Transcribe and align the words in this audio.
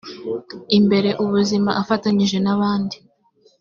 imbere 0.77 1.09
ubuzima 1.23 1.71
afatanyije 1.81 2.37
n 2.45 2.47
abandi 2.55 2.95